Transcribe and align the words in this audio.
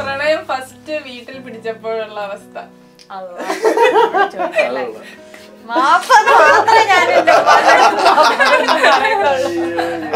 പ്രണയം 0.00 0.40
ഫസ്റ്റ് 0.50 0.94
വീട്ടിൽ 1.08 1.36
പിടിച്ചപ്പോഴുള്ള 1.44 2.18
അവസ്ഥ. 2.28 2.56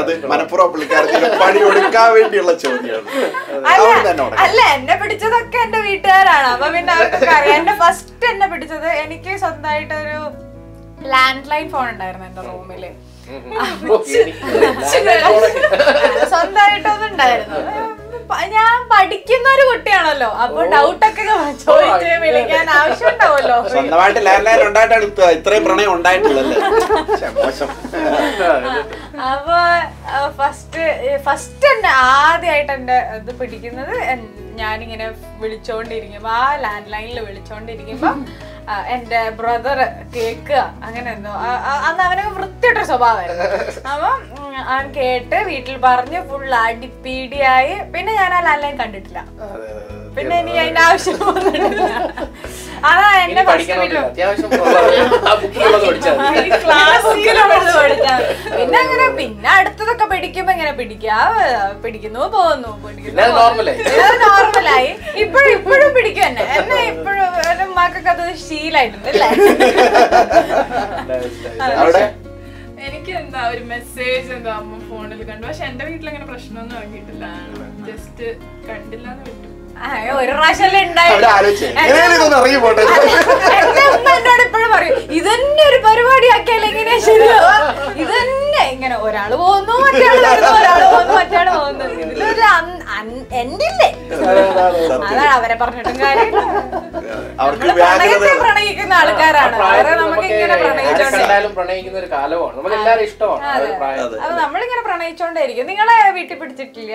അത് 0.00 0.10
മനപ്പുറം 0.32 0.68
പുള്ളിക്കാരത്തിന് 0.72 1.28
പണി 1.42 1.60
കൊടുക്കാൻ 1.64 2.08
വേണ്ടിയുള്ള 2.16 2.52
ചോദ്യമാണ്. 2.64 3.08
അല്ല 4.44 4.60
എന്നെ 4.76 4.94
പിടിച്ചതൊക്കെ 5.02 5.58
എന്റെ 5.66 5.80
വീട്ടുകാരാണ്. 5.86 6.48
അപ്പൊ 6.54 6.68
പിന്നെ 6.76 6.92
അവർക്കൊക്കെ 6.96 7.34
അറിയാം. 7.38 7.56
എന്റെ 7.60 7.74
ഫസ്റ്റ് 7.82 8.26
എന്നെ 8.32 8.48
പിടിച്ചത് 8.54 8.88
എനിക്ക് 9.04 9.34
സ്വന്തമായിട്ട് 9.44 9.94
ഒരു 10.02 10.18
ലാൻഡ് 11.14 11.50
ലൈൻ 11.52 11.68
ഫോൺ 11.76 11.86
ഉണ്ടായിരുന്നു 11.94 12.26
എന്റെ 12.30 12.42
റൂമിൽ 12.50 12.84
സ്വന്തമായിട്ടൊന്നും 16.32 17.08
ഉണ്ടായിരുന്നു 17.12 17.58
ഞാൻ 18.52 18.76
പഠിക്കുന്ന 18.90 19.46
ഒരു 19.50 19.62
കുട്ടിയാണല്ലോ. 19.68 20.28
അപ്പൊ 20.42 20.60
ഡൗട്ടൊക്കെ 20.72 21.22
ചോദിച്ച് 21.60 22.10
വിളിക്കാൻ 22.22 22.66
ആവശ്യം 22.76 23.08
ഉണ്ടാവുമല്ലോ 23.10 23.56
സ്വന്തമായിട്ട് 23.72 24.20
ലാൻഡ് 24.26 24.46
ലൈൻ 24.46 24.60
ഉണ്ടായിട്ടാണ് 24.68 25.04
ഇത്ര- 25.08 25.30
ഇത്രയും 25.38 25.64
പ്രണയം 25.66 25.90
ഉണ്ടായിട്ടുള്ളത് 25.94 26.54
അപ്പൊ 29.28 29.56
ഫസ്റ്റ് 30.38 30.82
ഫസ്റ്റ് 31.24 31.66
എന്നെ 31.70 31.88
ആദ്യമായിട്ട് 32.16 32.70
എന്റെ 32.72 32.96
ഇത് 33.16 33.30
പിടിക്കുന്നത് 33.40 33.94
ഞാനിങ്ങനെ 34.56 35.06
വിളിച്ചോണ്ടിരിക്കുമ്പോ 35.40 36.30
ആ 36.38 36.44
ലാൻഡ് 36.62 36.90
ലൈനിൽ 36.92 37.18
വിളിച്ചോണ്ടിരിക്കുമ്പോ 37.26 38.08
എന്റെ 38.94 39.18
ബ്രദർ 39.36 39.78
കേൾക്കുക 40.14 40.56
അങ്ങനെ 40.86 41.08
എന്തോ 41.12 41.30
അന്ന് 41.86 42.02
അവനൊക്കെ 42.06 42.30
വൃത്തിയിട്ടൊരു 42.36 42.86
സ്വഭാവമായിരുന്നു. 42.90 43.44
അപ്പം 43.90 44.16
അവൻ 44.64 44.86
കേട്ട് 44.94 45.38
വീട്ടിൽ 45.48 45.76
പറഞ്ഞ് 45.84 46.20
ഫുൾ 46.28 46.50
അടിപ്പീടിയായി 46.62 47.74
പിന്നെ 47.94 48.12
ഞാൻ 48.20 48.32
ആ 48.32 48.42
ലാൻഡ് 48.46 48.64
ലൈൻ 48.64 48.76
കണ്ടിട്ടില്ല 48.82 49.20
പിന്നെ 50.16 50.36
ഇനി 50.42 50.52
അതിന്റെ 50.60 50.80
ആവശ്യം 50.84 51.16
വന്നിട്ടില്ല. 51.26 51.82
അതാ 52.88 53.08
എന്റെ. 53.22 53.42
ക്ലാസ്സിലുള്ളത് 56.62 57.66
പഠിച്ചാൽ 57.76 58.20
പിന്നെ 58.56 58.78
അങ്ങനെ 58.82 59.06
പിന്നെ 59.18 59.48
അടുത്തതൊക്കെ 59.56 60.06
പിടിക്കുമ്പോ 60.12 60.52
ഇങ്ങനെ 60.54 60.72
പിടിക്കാ. 60.80 61.18
പിടിക്കുന്നു 61.84 62.20
പോകുന്നു 62.34 62.70
നോർമലായി. 63.36 63.78
നോർമലായി 64.24 64.90
ഇപ്പോഴും 65.24 65.50
ഇപ്പോഴും 65.58 65.90
പിടിക്കും 65.96 66.24
എന്നെ. 66.28 66.44
എന്നെ 66.58 66.80
ഇപ്പോഴും 66.92 67.24
മക്കൾക്ക് 67.28 67.64
ഉമ്മാക്കൊക്കെ 67.68 68.10
അത് 68.14 68.24
ശീലായിട്ടുണ്ട് 68.46 69.08
അല്ലേ? 69.12 69.28
അവിടെ? 71.76 72.02
എനിക്ക് 73.08 73.20
എന്താ 73.24 73.42
ഒരു 73.52 73.62
മെസ്സേജ് 73.70 74.28
എന്താ 74.36 74.50
അമ്മ 74.60 74.78
ഫോണിൽ 74.88 75.20
കണ്ടു. 75.28 75.44
പക്ഷെ 75.48 75.64
എന്റെ 75.68 75.84
വീട്ടിൽ 75.88 76.08
അങ്ങനെ 76.10 76.26
പ്രശ്നമൊന്നും 76.30 76.74
ഇറങ്ങിയിട്ടില്ല. 76.78 77.24
ജസ്റ്റ് 77.88 78.26
കണ്ടില്ല 78.68 79.06
എന്ന് 79.14 79.24
വിട്ടു 79.28 79.46
ഒരു 80.20 80.32
പ്രാവശ്യമല്ലേ 80.36 80.80
എന്നോട് 80.82 81.26
എപ്പോഴും 84.46 84.70
പറയും 84.74 84.96
ഇതന്നെ 85.18 85.62
ഒരു 85.70 85.78
പരിപാടി 85.86 86.28
ആക്കിയാൽ 86.36 86.64
എങ്ങനെയാ 86.70 86.98
ശരിയാവുക? 87.08 87.52
ഇതന്നെ 88.04 88.47
ഇങ്ങനെ 88.74 88.96
ഒരാൾ 89.06 89.30
പോകുന്നു 89.42 89.74
മറ്റാൾ 89.84 90.16
വരുന്നു 90.26 90.52
ഒരാൾ 90.60 90.80
പോകുന്നു 90.92 91.14
മറ്റാൾ 91.20 91.46
പോകുന്നു. 91.56 91.84
ഇതിലൊരു 92.02 92.44
എന്റില്ലേ? 93.42 93.88
അതാണ് 95.08 95.30
അവരെ 95.36 95.56
പറഞ്ഞിട്ടും 95.62 95.96
കാര്യമില്ല. 96.02 96.42
അവർക്ക് 97.42 97.68
പ്രണയത്തെ 97.80 98.32
പ്രണയിക്കുന്ന 98.44 98.94
ആൾക്കാരാണ്. 99.00 99.56
അവരെ 99.68 99.94
നമുക്ക് 100.02 100.26
ഇങ്ങനെ 100.34 100.54
ആരെ 101.36 101.48
പ്രണയിക്കുന്ന 101.58 101.98
ഒരു 102.02 102.10
കാലമാണ്. 102.16 102.58
എല്ലാവരും 102.78 103.04
ഇഷ്ടമാണ്. 103.08 103.44
അത്. 104.06 104.16
നമ്മളിങ്ങനെ 104.42 104.82
പ്രണയിച്ചോണ്ടേയിരിക്കും. 104.88 105.68
നിങ്ങളെ 105.72 105.96
വീട്ടിൽ 106.18 106.38
പിടിച്ചിട്ടില്ല? 106.42 106.94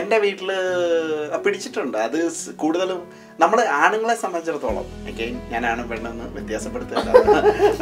എന്റെ 0.00 0.16
വീട്ടിൽ 0.24 0.50
പിടിച്ചിട്ടുണ്ട്. 1.44 1.96
അത് 2.06 2.18
കൂടുതലും 2.62 3.00
നമ്മൾ 3.42 3.58
ആണുങ്ങളെ 3.84 4.14
സംബന്ധിച്ചിടത്തോളം 4.22 4.86
ഓക്കെ 5.10 5.26
ഞാൻ 5.52 5.62
ആണും 5.72 5.86
പെണ്ണെന്ന് 5.90 6.26
വ്യത്യാസപ്പെടുത്തുന്നില്ല 6.36 7.36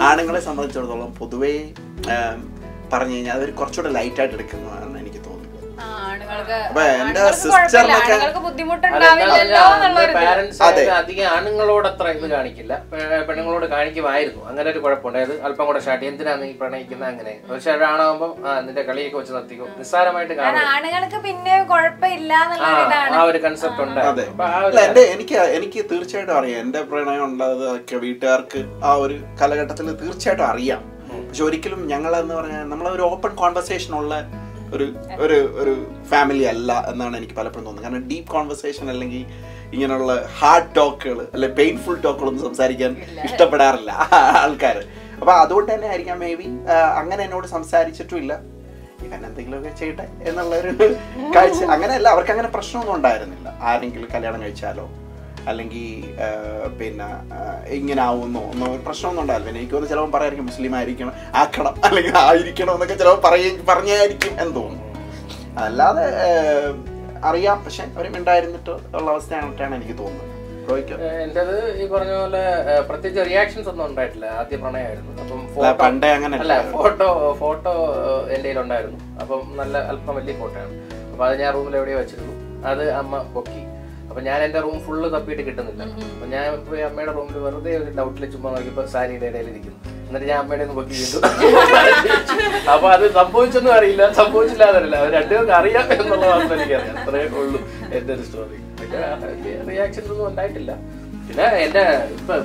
ആണുങ്ങളെ 0.08 0.40
സംബന്ധിച്ചിടത്തോളം 0.48 1.10
പൊതുവേ 1.20 1.54
പറഞ്ഞു 2.94 3.14
കഴിഞ്ഞാൽ 3.16 3.36
അതൊരു 3.38 3.54
കുറച്ചുകൂടെ 3.60 3.92
ലൈറ്റ് 3.98 4.20
ആയിട്ട് 4.22 4.36
എടുക്കുന്നതാണ് 4.38 4.96
എനിക്ക് 5.02 5.20
തോന്നുന്നത് 5.26 5.38
അപ്പൊ 6.62 6.82
എന്റെ. 7.00 7.20
സിസ്റ്ററിനൊക്കെ 7.40 8.14
അതെ. 10.66 10.82
അധികം 10.98 11.26
ആണുങ്ങളോട് 11.34 11.86
അത്ര 11.90 12.06
ഇത് 12.16 12.26
കാണിക്കില്ല. 12.34 12.72
പെണ്ണുങ്ങളോട് 13.28 13.66
കാണിക്കുമായിരുന്നു. 13.74 14.42
അങ്ങനെ 14.50 14.68
ഒരു 14.72 14.80
കുഴപ്പമുണ്ട്. 14.84 15.32
അല്പം 15.46 15.64
കൂടെ 15.68 15.80
ഷാട്ടി. 15.86 16.04
എന്തിനാണ് 16.10 16.40
നീ 16.42 16.50
പ്രണയിക്കുന്നത് 16.60 17.08
അങ്ങനെ? 17.12 17.34
പക്ഷെ 17.50 17.70
ഒരാണാകുമ്പോ 17.76 18.28
നിന്റെ 18.66 18.84
കളിയൊക്കെ 18.88 19.18
വെച്ച് 19.20 19.34
നിർത്തിക്കും. 19.36 19.70
നിസ്സാരമായിട്ട് 19.80 20.34
ആണുങ്ങൾക്ക് 20.74 21.20
പിന്നെ 21.26 21.56
ആ 23.18 23.22
ഒരു 23.30 23.40
കൺസെപ്റ്റ് 23.46 23.82
ഉണ്ട്. 23.86 24.00
എനിക്ക് 25.14 25.36
എനിക്ക് 25.58 25.82
തീർച്ചയായിട്ടും 25.92 26.36
അറിയാം. 26.40 26.60
എന്റെ 26.64 26.82
പ്രണയം 26.92 27.24
ഉള്ളത് 27.30 27.66
വീട്ടുകാർക്ക് 28.06 28.62
ആ 28.84 28.92
ഒരു 29.04 29.18
കാലഘട്ടത്തിൽ 29.42 29.88
തീർച്ചയായിട്ടും 30.04 30.46
അറിയാം. 30.52 30.82
പക്ഷെ 31.30 31.44
ഒരിക്കലും 31.48 31.80
ഞങ്ങൾ 31.90 32.12
എന്ന് 32.20 32.34
പറഞ്ഞാൽ 32.36 32.62
നമ്മൾ 32.70 32.86
ഒരു 32.96 33.02
ഓപ്പൺ 33.08 33.32
കോൺവെർസേഷൻ 33.40 33.92
ഉള്ള 33.98 34.14
ഒരു 34.74 34.86
ഒരു 35.24 35.36
ഒരു 35.60 35.72
ഫാമിലി 36.10 36.44
അല്ല 36.52 36.70
എന്നാണ് 36.92 37.14
എനിക്ക് 37.20 37.36
പലപ്പോഴും 37.38 37.64
തോന്നുന്നത്. 37.66 37.84
കാരണം 37.86 38.04
ഡീപ്പ് 38.10 38.30
കോൺവെർസേഷൻ 38.34 38.86
അല്ലെങ്കിൽ 38.92 39.22
ഇങ്ങനെയുള്ള 39.74 40.12
ഹാർഡ് 40.38 40.70
ടോക്കുകൾ 40.78 41.18
അല്ലെ 41.34 41.48
പെയിൻഫുൾ 41.58 41.96
ടോക്കുകളൊന്നും 42.04 42.44
സംസാരിക്കാൻ 42.48 42.92
ഇഷ്ടപ്പെടാറില്ല 43.26 43.90
ആൾക്കാർ 44.42 44.78
അപ്പൊ 45.20 45.32
അതുകൊണ്ട് 45.42 45.70
തന്നെ 45.74 45.88
ആയിരിക്കാം 45.92 46.18
മേ 46.24 46.30
ബി 46.40 46.48
അങ്ങനെ 47.00 47.22
എന്നോട് 47.26 47.46
സംസാരിച്ചിട്ടുമില്ല. 47.56 48.32
ഇവൻ 49.06 49.20
എന്തെങ്കിലുമൊക്കെ 49.28 49.72
ചെയ്യട്ടെ 49.80 50.06
എന്നുള്ളൊരു 50.30 50.70
കാഴ്ച. 51.36 51.60
അങ്ങനെയല്ല 51.74 52.08
അവർക്ക് 52.14 52.32
അങ്ങനെ 52.36 52.50
പ്രശ്നമൊന്നും 52.56 52.94
ഉണ്ടായിരുന്നില്ല. 52.98 53.48
ആരെങ്കിലും 53.70 54.10
കല്യാണം 54.16 54.42
കഴിച്ചാലോ 54.46 54.86
അല്ലെങ്കിൽ 55.48 55.86
പിന്നെ 56.80 57.08
ഇങ്ങനെ 57.78 58.02
ആവുന്നു 58.02 58.40
ഒന്നും 58.52 58.66
ഒരു 58.74 58.82
പ്രശ്നമൊന്നും 58.86 59.22
ഉണ്ടാവില്ല. 59.24 59.46
പിന്നെ 59.46 59.60
എനിക്ക് 59.60 59.74
തോന്നുന്നു 59.74 59.94
ചിലപ്പോൾ 59.94 60.12
പറയായിരിക്കും 60.16 60.46
മുസ്ലിം 60.50 60.74
ആയിരിക്കണം 60.78 61.14
ആക്കണം 61.42 61.74
അല്ലെങ്കിൽ 61.88 62.16
ആയിരിക്കണം 62.24 62.72
എന്നൊക്കെ 62.76 62.96
ചിലപ്പോൾ 63.02 63.22
പറയ 63.28 63.52
പറഞ്ഞായിരിക്കും 63.70 64.32
എന്ന് 64.42 64.54
തോന്നുന്നു. 64.60 64.86
അല്ലാതെ 65.66 66.04
അറിയാം. 67.30 67.58
പക്ഷെ 67.64 67.84
അവർ 67.96 68.06
ഉണ്ടായിരുന്നിട്ട് 68.20 68.74
ഉള്ള 68.98 69.08
അവസ്ഥയായിട്ടാണ് 69.14 69.74
എനിക്ക് 69.80 69.96
തോന്നുന്നത്. 70.02 70.26
എന്റേത് 71.24 71.56
ഈ 71.82 71.84
പറഞ്ഞ 71.92 72.12
പോലെ 72.20 72.42
പ്രത്യേകിച്ച് 72.88 73.22
റിയാക്ഷൻസ് 73.28 73.68
ഒന്നും 73.70 73.84
ഉണ്ടായിട്ടില്ല. 73.86 74.26
ആദ്യ 74.40 74.56
പ്രണയമായിരുന്നു. 74.64 75.12
അപ്പം 75.22 75.38
അല്ല, 75.38 75.48
ഫോട്ടോ 75.54 75.72
പണ്ടേ 75.82 76.10
അങ്ങനെ 76.16 76.36
അല്ല 76.42 76.54
ഫോട്ടോ 76.74 77.08
ഫോട്ടോ 77.40 77.72
എന്റെ 78.34 78.46
കയ്യിലുണ്ടായിരുന്നു. 78.46 78.98
അപ്പം 79.22 79.42
നല്ല 79.60 79.78
അല്പം 79.92 80.14
വലിയ 80.18 80.34
ഫോട്ടോയാണ് 80.42 80.74
അപ്പൊ 81.12 81.24
അത് 81.28 81.34
ഞാൻ 81.42 81.50
റൂമിൽ 81.56 81.76
എവിടെയോ 81.80 81.98
വെച്ചിരുന്നു. 82.02 82.34
അത് 82.70 82.84
അമ്മ 83.00 83.22
പൊക്കി. 83.36 83.62
അപ്പൊ 84.10 84.20
ഞാൻ 84.28 84.38
എന്റെ 84.46 84.60
റൂം 84.66 84.78
ഫുള്ള് 84.86 85.08
തപ്പിയിട്ട് 85.14 85.42
കിട്ടുന്നില്ല. 85.48 85.82
അപ്പൊ 86.14 86.26
ഞാൻ 86.34 86.44
പോയി 86.68 86.82
അമ്മയുടെ 86.88 87.12
റൂമിൽ 87.18 87.36
വെറുതെ 87.46 87.72
ഒരു 87.80 87.90
ഡൗട്ടിൽ 87.98 88.24
ചുമ്മാ 88.32 88.48
നോക്കിയപ്പോ 88.54 88.84
സാരിയുടെ 88.94 89.26
ഇടയിൽ 89.30 89.48
ഇരിക്കുന്നു 89.52 89.78
എന്നിട്ട് 90.06 90.28
ഞാൻ 90.30 90.38
അമ്മയുടെ 90.42 90.64
ഒന്ന് 90.66 90.76
പൊക്കി 90.78 90.94
ചെയ്തു 91.00 91.18
അപ്പൊ 92.72 92.86
അത് 92.94 93.04
സംഭവിച്ചൊന്നും 93.18 93.72
അറിയില്ല. 93.76 94.02
സംഭവിച്ചില്ല 94.20 94.64
എന്നറിയില്ല 94.70 94.96
അവർ 95.02 95.10
രണ്ടുപേർക്ക് 95.18 95.54
അറിയാം 95.60 95.84
എന്നുള്ള 95.96 96.24
മാത്രം 96.32 96.54
എനിക്കറിയാം. 96.56 96.96
അത്രേ 97.02 97.20
ഉള്ളൂ 97.42 97.60
എന്റെ 97.98 98.12
ഒരു 98.16 98.24
സ്റ്റോറി 98.28 98.58
റിയാക്ഷൻ 99.68 100.04
ഒന്നും 100.12 100.24
ഉണ്ടായിട്ടില്ല. 100.30 100.72
പിന്നെ 101.28 101.46
എന്റെ 101.66 101.84
ഇപ്പൊ 102.18 102.36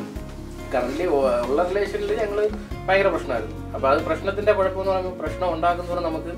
കറന്റ് 0.74 1.06
ഉള്ള 1.50 1.60
റിലേഷനിൽ 1.72 2.14
ഞങ്ങൾ 2.22 2.40
ഭയങ്കര 2.88 3.10
പ്രശ്നമായിരുന്നു. 3.16 3.58
അപ്പൊ 3.76 3.86
അത് 3.94 4.00
പ്രശ്നത്തിന്റെ 4.10 4.54
കുഴപ്പമെന്ന് 4.60 4.92
പറയുമ്പോൾ 4.94 5.16
പ്രശ്നം 5.24 5.48
ഉണ്ടാക്കുന്നവരെ 5.56 6.02
നമുക്ക് 6.10 6.32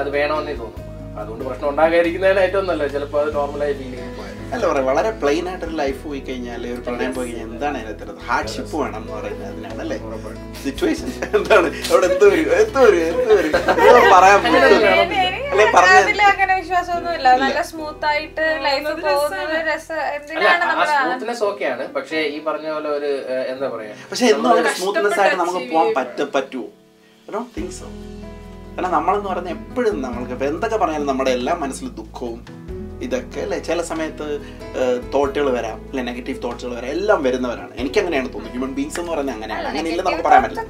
അത് 0.00 0.08
വേണമെന്നേ 0.18 0.54
തോന്നും. 0.62 0.86
അതുകൊണ്ട് 1.20 1.44
പ്രശ്നം 1.48 1.68
ഉണ്ടാകാതിരിക്കുന്നതിന് 1.70 2.40
ഏറ്റവും 2.46 2.66
നല്ലത് 2.70 2.90
ചിലപ്പോൾ 2.96 3.20
അത് 3.22 3.30
നോർമലായി 3.38 3.72
ഫീൽ 3.78 3.94
ചെയ്ത് 3.94 4.09
പോയത് 4.09 4.09
അല്ല 4.52 4.64
പറയാം. 4.68 4.86
വളരെ 4.88 5.10
പ്ലെയിൻ 5.20 5.44
ആയിട്ടൊരു 5.50 5.74
ലൈഫ് 5.80 6.00
പോയി 6.04 6.20
കഴിഞ്ഞാൽ 6.26 6.62
ഒരു 6.70 6.80
പ്രണയം 6.86 7.12
പോയി 7.16 7.28
കഴിഞ്ഞാൽ 7.28 7.48
എന്താണ് 7.48 7.76
അതിനകത്ത് 7.82 8.24
ഹാർഡ്ഷിപ്പ് 8.28 8.74
വേണം 8.80 8.96
എന്ന് 9.00 9.12
പറയുന്നത് 9.16 9.48
അതിനാണ് 9.50 9.80
അല്ലേ? 9.84 9.98
സിറ്റുവേഷൻ 10.62 11.08
എന്താണ്? 11.38 11.68
അവിടെ 11.90 12.06
എന്തോ 12.10 12.26
ഒരു 12.84 12.98
എന്തോ 13.06 13.30
പറയാൻ 14.14 14.40
അല്ലെ 15.52 15.66
പറഞ്ഞ. 15.76 15.94
അങ്ങനെ 16.30 16.54
വിശ്വാസമൊന്നുമില്ല. 16.60 17.28
നല്ല 17.36 17.62
സ്മൂത്ത് 17.70 18.06
ആയിട്ട് 18.10 18.44
ലൈഫ് 18.66 18.92
പോകുന്നത് 18.98 19.54
രസം 19.70 20.00
എന്തിനാണ് 20.16 20.86
സ്മൂത്ത്നെസ് 20.92 21.44
ഓക്കെയാണ്. 21.48 21.86
പക്ഷേ 21.96 22.20
ഈ 22.34 22.40
പറഞ്ഞ 22.48 22.68
പോലെ 22.76 22.90
ഒരു 22.98 23.10
എന്താ 23.52 23.68
പറയാ? 23.74 23.94
പക്ഷെ 24.10 24.28
സ്മൂത്ത്നെസ് 24.78 25.20
ആയിട്ട് 25.24 25.38
നമുക്ക് 25.42 25.62
പോകാൻ 25.72 25.90
പറ്റ 25.98 26.20
പറ്റുമോ 26.36 26.68
ഐ 27.26 27.32
ഡോണ്ട് 27.34 27.52
തിങ്ക് 27.56 27.74
സോ 27.80 27.88
കാരണം 28.74 28.92
നമ്മളെന്ന് 28.96 29.28
പറഞ്ഞാൽ 29.30 29.54
എപ്പോഴും 29.58 29.96
നമ്മൾക്ക് 30.04 30.44
എന്തൊക്കെ 30.48 30.76
പറഞ്ഞാലും 30.82 31.08
നമ്മുടെ 31.10 31.32
എല്ലാ 31.38 31.54
മനസ്സിലും 31.62 31.92
ദുഃഖവും 31.98 32.38
ഇതൊക്കെ 33.06 33.40
അല്ലെ? 33.44 33.58
ചില 33.68 33.82
സമയത്ത് 33.90 34.26
തോട്ടുകൾ 35.14 35.48
വരാം. 35.56 35.78
അല്ലെ 35.90 36.02
നെഗറ്റീവ് 36.10 36.42
തോട്ട്സുകൾ 36.44 36.72
വരാം. 36.78 36.90
എല്ലാം 36.96 37.20
വരുന്നവരാണ്. 37.26 37.72
എനിക്ക് 37.82 37.98
അങ്ങനെയാണ് 38.02 38.28
തോന്നുന്നത്. 38.28 38.54
ഹ്യൂമൻ 38.56 38.72
ബീങ്സ് 38.78 39.00
എന്ന് 39.02 39.12
പറയുന്നത് 39.12 39.36
അങ്ങനെയാണ് 39.36 39.66
അങ്ങനെ 39.70 39.88
ഇല്ല 39.92 40.02
നമുക്ക് 40.08 40.24
പറയാൻ 40.28 40.42
പറ്റില്ല. 40.44 40.64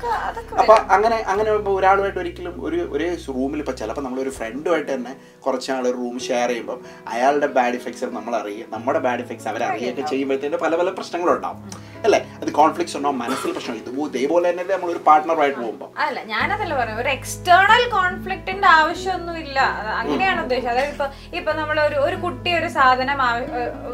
അപ്പൊ 0.62 0.76
അങ്ങനെ 0.96 1.18
അങ്ങനെ 1.32 1.50
ഇപ്പൊ 1.60 1.72
ഒരാളുമായിട്ട് 1.80 2.20
ഒരിക്കലും 2.24 2.54
ഒരു 2.68 2.80
ഒരേ 2.94 3.08
റൂമിൽ 3.28 3.58
ഇപ്പൊ 3.64 3.72
ചിലപ്പോൾ 3.72 4.04
നമ്മളൊരു 4.08 4.30
ഫ്രണ്ടുമായിട്ട് 4.38 4.90
തന്നെ 4.94 5.14
കുറച്ച് 5.46 5.70
നാൾ 5.72 5.84
റൂം 6.00 6.16
ഷെയർ 6.28 6.48
ചെയ്യുമ്പോൾ 6.48 6.78
അയാളുടെ 7.14 7.46
ബാഡ് 7.58 7.78
ഇഫക്ട്സ് 7.80 8.10
നമ്മൾ 8.18 8.36
അറിയുക 8.40 8.66
നമ്മുടെ 8.76 9.02
ബാഡ് 9.08 9.22
ഇഫക്ട്സ് 9.26 9.48
അവരെ 9.52 9.64
അറിയുകയൊക്കെ 9.70 10.02
ചെയ്യുമ്പോഴത്തേന് 10.12 10.60
പല 10.66 10.76
പല 10.76 10.90
പ്രശ്നങ്ങളുണ്ടാവും. 10.90 11.60
അല്ലേ? 12.04 12.18
അത് 12.42 12.50
കോൺഫ്ലിക്ട്സ് 12.58 12.96
ഉണ്ടോ? 12.98 13.10
മനസ്സിൽ 13.20 13.50
പ്രശ്നം 13.54 13.76
ഇതുപോലെ 13.78 14.46
തന്നെ 14.48 14.62
നമ്മൾ 14.70 14.90
ഒരു 14.92 15.00
പാർട്ട്ണറായിട്ട് 15.06 15.58
പോകുമ്പോൾ 15.58 15.88
അല്ല 16.04 16.18
ഞാനതല്ല 16.30 16.74
പറയുന്നത് 16.78 17.02
ഒരു 17.04 17.10
എക്സ്റ്റേണൽ 17.14 17.82
കോൺഫ്ലിക്റ്റിന്റെ 17.94 18.68
ആവശ്യമൊന്നുമില്ല. 18.76 19.58
അങ്ങനെയാണ് 20.00 20.40
ഉദ്ദേശിച്ചത് 20.44 20.72
അതായത് 20.72 20.92
ഇപ്പൊ 20.94 21.06
ഇപ്പൊ 21.38 21.52
നമ്മൾ 21.60 21.76
ഒരു 21.80 21.96
ഒരു 22.06 22.16
കുട്ടി 22.24 22.50
ഒരു 22.58 22.68
സാധനം 22.76 23.20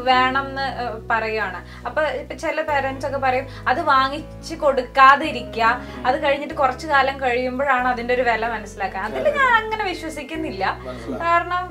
വേണം 0.07 0.45
എന്ന് 0.45 0.65
പറയുകയാണ് 1.09 1.59
അപ്പൊ 1.87 2.01
ഇപ്പൊ 2.21 2.35
ചില 2.43 2.61
പേരൻസ് 2.69 3.07
ഒക്കെ 3.07 3.19
പറയും 3.19 3.47
അത് 3.67 3.81
വാങ്ങിച്ചു 3.91 4.55
കൊടുക്കാതിരിക്കുക 4.63 5.65
അത് 6.07 6.17
കഴിഞ്ഞിട്ട് 6.23 6.55
കുറച്ചു 6.61 6.87
കാലം 6.87 7.17
കഴിയുമ്പോഴാണ് 7.23 7.87
അതിന്റെ 7.93 8.15
ഒരു 8.17 8.25
വില 8.29 8.45
മനസ്സിലാക്കുക 8.55 9.03
അതിൽ 9.07 9.27
ഞാൻ 9.39 9.51
അങ്ങനെ 9.59 9.83
വിശ്വസിക്കുന്നില്ല. 9.91 10.63
കാരണം 11.25 11.63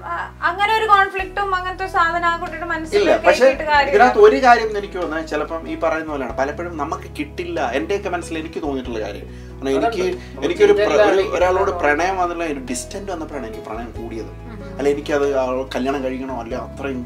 അങ്ങനെ 0.48 0.72
ഒരു 0.78 0.88
കോൺഫ്ലിക്റ്റും 0.92 1.48
അങ്ങനത്തെ 1.56 1.86
ഒരു 1.86 1.94
സാധനം 1.96 2.28
ആ 2.28 2.36
കുട്ടിയുടെ 2.36 2.68
മനസ്സിലാക്കിയിട്ട് 2.72 3.66
കാര്യം 3.66 4.22
ഒരു 4.26 4.38
കാര്യം 4.46 4.70
എനിക്ക് 4.78 4.98
തോന്നുന്നത് 4.98 5.30
ചിലപ്പം 5.32 5.62
ഈ 5.68 5.76
പറയുന്ന 5.84 6.12
പോലെയാണ് 6.26 6.38
പലപ്പോഴും 6.40 6.76
നമുക്ക് 6.82 7.08
കിട്ടില്ല. 7.18 7.58
എന്റെയൊക്കെ 7.78 8.10
മനസ്സിൽ 8.14 8.38
എനിക്ക് 8.38 8.62
തോന്നിയിട്ടുള്ള 8.62 9.00
കാര്യം. 9.06 9.26
കാരണം 9.56 9.70
എനിക്ക് 9.74 10.04
എനിക്കൊരു 10.44 10.72
ഒരു 10.72 11.24
ഒരാളോട് 11.36 11.70
പ്രണയം 11.82 12.16
വന്നില്ല 12.16 12.44
ഒരു 12.44 12.60
ഡിസ്റ്റന്റ് 12.70 13.12
വന്നപ്പോഴാണ് 13.12 13.46
എനിക്ക് 13.46 13.64
പ്രണയം 13.68 13.92
കൂടിയത്. 13.98 14.32
അല്ല 14.78 14.88
എനിക്കത് 14.94 15.26
കല്യാണം 15.74 16.00
കഴിക്കണോ? 16.04 16.36
അല്ല 16.44 16.54
അത്രയും 16.56 17.04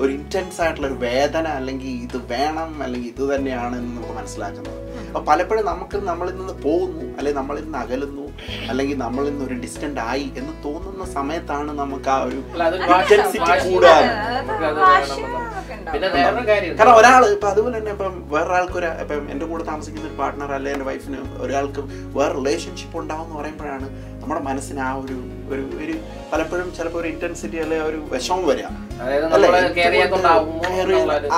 ഒരു 0.00 0.12
ഇന്റൻസ് 0.12 0.60
ആയിട്ടുള്ള 0.62 0.86
ഒരു 0.88 0.94
വേദന 0.94 1.46
അല്ലെങ്കിൽ 1.48 1.90
ഇത് 2.06 2.16
വേണം 2.30 2.82
അല്ലെങ്കിൽ 2.82 3.08
ഇത് 3.14 3.34
തന്നെയാണ് 3.34 3.74
എന്ന് 3.76 3.90
നമുക്ക് 3.96 4.14
മനസ്സിലാക്കുന്നത്. 4.18 4.78
അപ്പൊ 5.08 5.20
പലപ്പോഴും 5.30 5.64
നമുക്ക് 5.66 5.96
നമ്മളിൽ 5.96 6.34
നിന്ന് 6.36 6.54
പോകുന്നു. 6.62 7.04
അല്ലെങ്കിൽ 7.18 7.38
നമ്മളിൽ 7.40 7.64
നിന്ന് 7.64 7.78
അകലുന്നു. 7.78 8.26
അല്ലെങ്കിൽ 8.70 8.98
നമ്മളിൽ 8.98 9.30
നിന്ന് 9.30 9.44
ഒരു 9.48 9.54
ഡിസ്റ്റന്റ് 9.54 10.00
ആയി 10.00 10.32
എന്ന് 10.40 10.54
തോന്നുന്ന 10.64 11.04
സമയത്താണ് 11.16 11.72
നമുക്ക് 11.82 12.10
ആ 12.14 12.18
ഒരു 12.28 12.38
അല്ല, 12.52 12.62
അതൊരു 12.62 12.84
പിന്നെ 15.92 16.08
വേറൊരു 16.14 16.44
കാര്യം. 16.48 16.72
കാരണം 16.78 16.96
ഒരാൾ 17.00 17.22
ഇപ്പൊ 17.34 17.46
അതുപോലെ 17.50 17.74
തന്നെ 17.78 17.92
ഇപ്പം 17.96 18.14
വേറൊരാൾക്ക് 18.32 18.76
ഒരു 18.80 18.88
ഇപ്പം 19.02 19.24
എന്റെ 19.32 19.46
കൂടെ 19.46 19.64
താമസിക്കുന്ന 19.64 20.06
ഒരു 20.08 20.16
പാർട്ട്ണർ 20.20 20.52
അല്ലെ 20.58 20.70
എന്റെ 20.74 20.86
വൈഫിന് 20.90 21.20
ഒരാൾക്ക് 21.44 21.82
വേറെ 22.18 22.32
റിലേഷൻഷിപ്പ് 22.38 22.96
ഉണ്ടാവും 23.02 23.24
എന്ന് 23.26 23.36
പറയുമ്പോഴാണ് 23.40 23.86
നമ്മുടെ 24.20 24.42
മനസ്സിന് 24.48 24.82
ആ 24.88 24.90
ഒരു 25.02 25.16
ഒരു 25.52 25.62
ഒരു 25.84 25.94
പലപ്പോഴും 26.32 26.68
ചിലപ്പോൾ 26.76 27.00
ഒരു 27.02 27.08
ഇന്റൻസിറ്റി 27.14 27.58
അല്ലെ 27.64 27.78
ഒരു 27.88 27.98
വിഷമം 28.12 28.44
വരിക. 28.50 28.66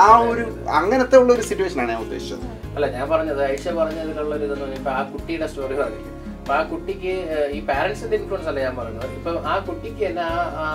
ആ 0.02 0.06
ഒരു 0.30 0.44
അങ്ങനത്തെ 0.80 1.16
ഉള്ള 1.22 1.30
ഒരു 1.36 1.44
സിറ്റുവേഷൻ 1.50 1.80
ആണ് 1.84 1.92
ഞാൻ 1.94 2.02
ഉദ്ദേശിച്ചത്. 2.06 2.44
അല്ല 2.76 2.86
ഞാൻ 2.96 3.06
പറഞ്ഞത് 3.14 3.40
ഐഷ 3.52 3.64
പറഞ്ഞതിലുള്ള 3.80 4.32
ഒരു 4.36 4.44
ഇതെന്ന് 4.46 4.64
പറഞ്ഞാൽ 4.66 4.92
ആ 4.98 5.02
കുട്ടിയുടെ 5.12 5.48
സ്റ്റോറി 5.52 5.76
പറഞ്ഞില്ലേ 5.82 6.10
അപ്പൊ 6.38 6.54
ആ 6.54 6.62
കുട്ടിക്ക് 6.70 7.12
ഈ 7.56 7.58
പാരന്റ്സിന്റെ 7.68 8.16
ഇൻഫ്ലുവൻസ് 8.18 8.48
അല്ല 8.50 8.60
ഞാൻ 8.64 8.74
പറയുന്നത് 8.78 9.12
ഇപ്പൊ 9.18 9.30
ആ 9.52 9.54
കുട്ടിക്ക് 9.68 10.02
തന്നെ 10.06 10.24
ആ 10.62 10.66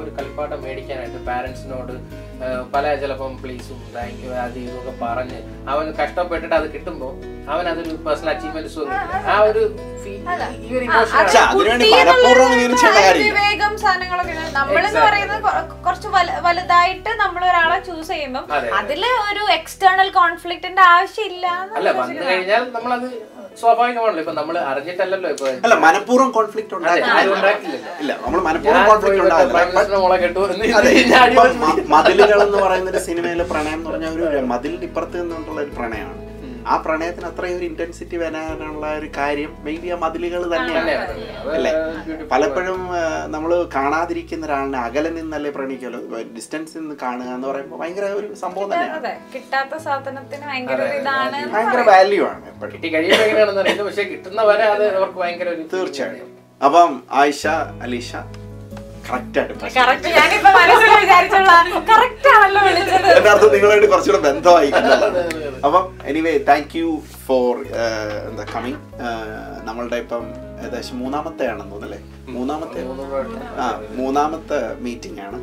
ഒരു 0.00 0.10
കളിപ്പാട്ടം 0.16 0.58
മേടിക്കാനായിട്ട് 0.64 1.20
പാരന്റ്സിനോട് 1.28 1.92
പല 2.72 2.86
ചിലപ്പം 2.96 3.32
പ്ലീസും 3.36 3.78
താങ്ക് 3.94 4.18
യു 4.22 4.30
അത് 4.40 4.58
ഇതൊക്കെ 4.60 4.92
പറഞ്ഞ് 5.02 5.38
അവൻ 5.68 5.86
കഷ്ടപ്പെട്ടിട്ട് 6.00 6.54
അത് 6.54 6.66
കിട്ടുമ്പോൾ 6.74 7.12
അവൻ 7.50 7.64
അതൊരു 7.70 7.94
പേഴ്സണൽ 8.04 8.30
അച്ചീവ്മെന്റ്സ് 8.32 8.82
ആ 9.28 9.36
ഒരു. 9.42 9.62
വിവേകം 13.20 13.72
സാധനങ്ങളൊക്കെ 13.82 14.34
നമ്മളെന്ന് 14.54 15.00
പറയുന്നത് 15.00 15.42
കുറച്ച് 15.86 16.08
വലുതായിട്ട് 16.46 17.10
നമ്മൾ 17.22 17.42
ഒരാളെ 17.50 17.78
ചൂസ് 17.80 18.10
ചെയ്യുമ്പോൾ 18.10 18.44
അതെ, 18.48 18.56
അതെ. 18.60 18.70
അതിൽ 18.80 19.02
ഒരു 19.28 19.44
എക്സ്റ്റേണൽ 19.56 20.10
കോൺഫ്ലിക്റ്റിന്റെ 20.12 20.82
ആവശ്യമില്ല 20.90 21.46
അല്ല 21.78 21.88
വന്നു 21.98 22.22
കഴിഞ്ഞാൽ 22.26 22.64
നമ്മളത് 22.76 23.08
സ്വാഭാവികമാണല്ലോ. 23.60 24.20
ഇപ്പൊ 24.24 24.34
നമ്മൾ 24.38 24.56
അറിഞ്ഞിട്ടല്ലല്ലോ 24.70 25.28
ഇപ്പൊ. 25.34 25.46
അല്ല 25.64 25.74
മനഃപൂർവം 25.86 26.30
കോൺഫ്ലിക്ട് 26.36 26.74
ഇല്ല 28.02 28.12
നമ്മൾ 28.24 28.40
മനഃപൂർവം 28.48 28.84
മതിലുകൾ 31.94 32.38
എന്ന് 32.46 32.60
പറയുന്ന 32.66 32.90
ഒരു 32.94 33.02
സിനിമയിലെ 33.08 33.46
പ്രണയം 33.52 33.78
എന്ന് 33.80 33.90
പറഞ്ഞാൽ 33.90 34.14
ഒരു 34.30 34.46
മതിലിന്റെ 34.54 34.88
ഇപ്പുറത്ത് 34.90 35.16
നിന്നുള്ള 35.22 35.60
ഒരു 35.66 35.74
പ്രണയമാണ്. 35.80 36.22
ആ 36.66 36.76
പ്രണയത്തിന് 36.84 37.26
അത്രയും 37.28 37.56
ഒരു 37.58 37.66
ഇന്റൻസിറ്റി 37.68 38.16
വരാനുള്ള 38.16 38.86
ഒരു 38.98 39.08
കാര്യം 39.16 39.50
മേ 39.64 39.72
ബി 39.82 39.88
ആ 39.88 39.98
മതിലുകൾ 40.02 40.42
തന്നെയാണ്. 40.54 40.94
അല്ലേ? 41.54 41.72
പലപ്പോഴും 42.32 42.80
നമ്മൾ 43.34 43.50
കാണാതിരിക്കുന്ന 43.76 44.46
ഒരാളിനെ 44.48 44.78
അകലെ 44.84 45.10
നിന്നല്ലേ 45.10 45.50
പ്രണയിക്കല്ലോ 45.50 46.00
ഡിസ്റ്റൻസിൽ 46.36 46.80
നിന്ന് 46.80 46.96
കാണുക 47.02 47.28
എന്ന് 47.36 47.48
പറയുമ്പോൾ 47.50 47.80
ഭയങ്കര 47.82 48.08
ഒരു 48.20 48.28
സംഭവം 48.42 48.68
തന്നെയാണ്. 48.72 48.96
അതെ 49.00 49.12
കിട്ടാത്ത 49.34 49.74
സാധനത്തിന് 49.86 50.46
ഭയങ്കര. 50.46 50.80
വാല്യൂ 51.90 52.24
ആണ് 52.26 52.48
പക്ഷെ 53.82 54.06
കിട്ടുന്നവരെ 54.12 54.66
അത് 54.74 54.86
അവർക്ക് 54.96 55.18
ഭയങ്കര 55.18 55.48
ഒരു 55.50 55.64
തീർച്ചയായും 55.74 56.30
അപ്പം 56.60 56.90
ആയിഷ 57.14 57.42
അലീഷ 57.82 58.10
അർത്ഥം? 63.26 63.50
നിങ്ങളായിട്ട് 63.52 63.88
കുറച്ചുകൂടെ 63.88 64.20
ബന്ധമായി. 64.24 64.70
എന്നുള്ളതാണ്. 64.70 65.20
അപ്പം 65.64 65.84
എനിവേ 66.10 66.32
താങ്ക് 66.48 66.74
യു 66.78 66.88
ഫോർ 67.26 67.52
എന്താ 68.30 68.44
കമ്മിങ് 68.54 68.80
നമ്മളുടെ 69.68 69.98
ഇപ്പം 70.04 70.24
ഏകദേശം 70.62 70.96
മൂന്നാമത്തെ 71.02 71.44
ആണെന്ന് 71.52 71.72
തോന്നുന്നല്ലേ 71.74 72.00
മൂന്നാമത്തെ 72.36 72.80
ആ 73.62 73.66
മൂന്നാമത്തെ 74.00 74.60
മീറ്റിംഗ് 74.86 75.20
ആണ്. 75.28 75.38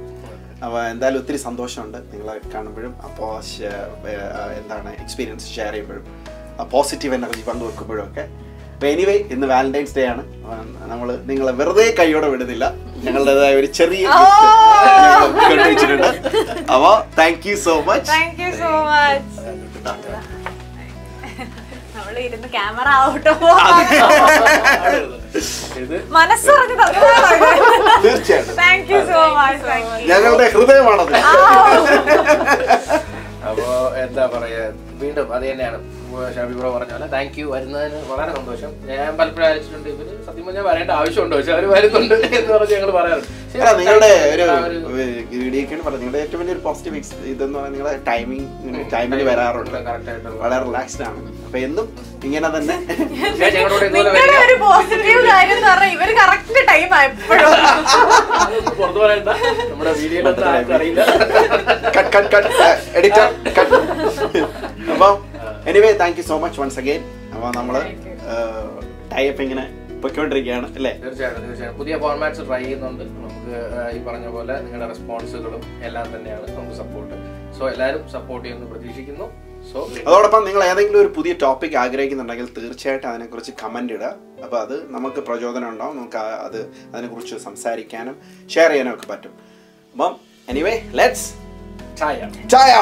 അപ്പോൾ 0.66 0.80
എന്തായാലും 0.92 1.20
ഒത്തിരി 1.22 1.40
സന്തോഷമുണ്ട് 1.48 2.00
നിങ്ങളെ 2.12 2.36
കാണുമ്പോഴും 2.54 2.94
അപ്പോൾ 3.08 3.32
എന്താണ് 4.60 4.92
എക്സ്പീരിയൻസ് 5.04 5.52
ഷെയർ 5.56 5.74
ചെയ്യുമ്പോഴും 5.76 6.06
പോസിറ്റീവ് 6.74 7.16
എനർജി 7.20 7.44
പങ്കുവെക്കുമ്പോഴും 7.50 8.04
ഒക്കെ. 8.10 8.26
അപ്പോൾ 8.74 8.88
എനിവേ 8.94 9.16
ഇന്ന് 9.34 9.48
വാലന്റൈൻസ് 9.52 9.96
ഡേ 9.98 10.04
ആണ്. 10.14 10.24
നമ്മൾ 10.92 11.10
നിങ്ങളെ 11.30 11.54
വെറുതെ 11.60 11.86
കൈയോടെ 12.00 12.30
വിടുന്നില്ല. 12.34 12.66
ഞങ്ങളുടേതായ 13.06 13.54
ഒരു 13.62 13.70
ചെറിയ 13.78 14.04
കണ്ടുവച്ചിട്ടുണ്ട്. 15.50 16.10
അപ്പോൾ 16.74 16.96
thank 17.20 17.48
you 17.50 17.56
so 17.68 17.76
much 17.90 18.10
thank 18.16 18.42
you 18.44 18.52
so 18.64 18.72
much 18.92 19.43
camera 22.54 22.88
ഔട്ടോ 23.06 23.34
ഇത് 25.82 25.96
മനസ്സറിഞ്ഞ് 26.12 26.76
തീർച്ചയായിട്ടും. 28.04 28.56
താങ്ക് 28.58 28.92
യു 28.94 29.00
സോ 29.10 29.20
മച്ച് 29.38 29.78
ഞങ്ങളുടെ 30.10 30.46
ഹൃദയമാണത്. 30.50 31.14
അപ്പോ 33.50 33.68
എന്താ 34.04 34.26
പറയാ 34.34 34.64
വീണ്ടും 35.04 35.28
അത് 35.36 35.44
തന്നെയാണ്. 35.52 35.80
ഷാബി 36.36 36.54
ബ്രോ 36.58 36.70
പറഞ്ഞ 36.76 36.92
പോലെ. 36.96 37.08
താങ്ക് 37.14 37.38
യു 37.42 37.46
വരുന്നതിന് 37.54 38.00
വളരെ 38.12 38.32
സന്തോഷം. 38.40 38.72
ഞാൻ 38.90 39.12
പലപ്പോഴും 39.20 39.46
അയച്ചിട്ടുണ്ട് 39.50 39.90
ഇവർ 39.94 40.08
സത്യം 40.28 40.44
പറഞ്ഞാൽ 40.48 40.66
വരേണ്ട 40.70 40.92
ആവശ്യമുണ്ടോ? 41.00 41.38
പക്ഷെ 41.40 41.54
അവർ 41.56 41.66
വരുന്നുണ്ട് 41.76 42.16
എന്ന് 42.40 42.52
പറഞ്ഞ് 42.56 42.76
ഞങ്ങൾ 42.78 42.92
പറയാറുണ്ട്. 43.00 43.30
നിങ്ങളുടെ 43.80 44.12
ഒരു 44.36 44.46
നിങ്ങളുടെ 46.02 46.20
ഏറ്റവും 46.24 46.40
വലിയൊരു 46.42 46.62
പോസിറ്റീവ് 46.68 46.96
ഇതെന്ന് 47.32 47.58
പറഞ്ഞാൽ 47.58 47.74
നിങ്ങളുടെ 47.74 48.00
ടൈമിംഗ് 48.10 48.48
ടൈമിൽ 48.94 49.20
വരാറുണ്ട്. 49.30 49.78
വളരെ 50.44 50.62
റിലാക്സ്ഡ് 50.68 51.04
ആണ്. 51.10 51.20
അപ്പൊ 51.46 51.58
എന്നും 51.68 51.86
ഇങ്ങനെ 52.28 52.50
തന്നെ. 52.56 52.76
ഒരു 54.46 54.56
പോസിറ്റീവ് 54.64 55.22
കാര്യം 55.32 55.56
എന്ന് 55.58 55.68
പറഞ്ഞാൽ 55.70 55.92
ഇവർ 55.98 56.10
കറക്റ്റ് 56.22 56.62
ടൈം 56.72 56.90
എപ്പോഴും. 57.08 57.52
അതൊന്നും 58.44 58.74
പുറത്ത് 58.80 59.00
പറയണ്ട. 59.04 59.30
നമ്മുടെ 59.72 59.94
വീഡിയോയിലൊന്നും 60.00 60.50
ആർക്കും 60.54 60.76
അറിയില്ല. 60.80 61.02
Cut 61.98 62.12
cut 62.18 62.32
cut 62.36 62.54
editor 63.00 63.28
cut 63.60 63.76
അപ്പം 65.04 65.24
anyway 65.70 65.88
thank 66.02 66.18
you 66.20 66.24
so 66.30 66.36
much 66.42 66.58
once 66.62 66.78
again 66.82 67.02
അപ്പൊ 67.34 67.48
നമ്മൾ 67.58 67.76
ടൈപ്പ് 69.14 69.42
ഇങ്ങനെ 69.46 69.64
പൊയ്ക്കൊണ്ടിരിക്കുകയാണ് 70.04 70.68
അല്ലേ? 70.78 70.92
തീർച്ചയായിട്ടും 71.04 71.42
തീർച്ചയായിട്ടും. 71.48 71.80
പുതിയ 71.80 71.94
ഫോർമാറ്റ്സ് 72.04 72.44
ട്രൈ 72.48 72.60
ചെയ്യുന്നുണ്ട്. 72.64 73.04
നമുക്ക് 73.16 73.56
ഈ 73.96 74.00
പറഞ്ഞ 74.08 74.28
പോലെ 74.36 74.56
നിങ്ങളുടെ 74.62 74.88
റെസ്പോൺസുകളും 74.94 75.64
എല്ലാം 75.88 76.08
തന്നെയാണ് 76.16 76.48
നമുക്ക് 76.58 76.78
സപ്പോർട്ട് 76.82 77.16
സോ 77.58 77.64
എല്ലാവരും 77.70 78.04
സപ്പോർട്ട് 78.16 78.46
ചെയ്യുമെന്ന് 78.46 78.70
പ്രതീക്ഷിക്കുന്നു. 78.74 79.28
സോ 79.72 79.78
അതോടൊപ്പം 80.08 80.42
നിങ്ങൾ 80.48 80.64
ഏതെങ്കിലും 80.70 81.00
ഒരു 81.02 81.12
പുതിയ 81.18 81.34
ടോപ്പിക് 81.44 81.78
ആഗ്രഹിക്കുന്നുണ്ടെങ്കിൽ 81.84 82.48
തീർച്ചയായിട്ടും 82.58 83.10
അതിനെക്കുറിച്ച് 83.10 83.54
കമന്റ് 83.64 83.94
ഇടുക. 83.94 84.12
അപ്പോൾ 84.46 84.60
അത് 84.66 84.76
നമുക്ക് 84.96 85.22
പ്രചോദനം 85.30 85.70
ഉണ്ടാവും. 85.70 85.98
നമുക്ക് 85.98 86.22
അത് 86.48 86.60
അതിനെക്കുറിച്ച് 86.94 87.36
സംസാരിക്കാനും 87.48 88.18
ഷെയർ 88.56 88.70
ചെയ്യാനും 88.70 88.94
ഒക്കെ 88.94 89.08
പറ്റും. 89.14 89.34
അപ്പം 89.94 90.14
എനിവേ 90.50 90.76
ലെറ്റ്സ് 91.02 91.30
ചായ 92.02 92.30
ചായ 92.56 92.74